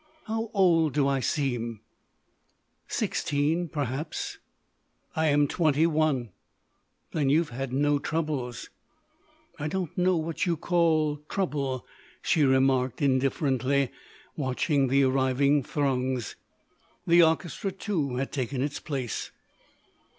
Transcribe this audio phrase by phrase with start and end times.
[0.23, 1.81] "How old do I seem?"
[2.87, 4.39] "Sixteen perhaps."
[5.15, 6.29] "I am twenty one."
[7.11, 8.71] "Then you've had no troubles."
[9.59, 11.85] "I don't know what you call trouble,"
[12.19, 13.91] she remarked, indifferently,
[14.35, 16.35] watching the arriving throngs.
[17.05, 19.29] The orchestra, too, had taken its place.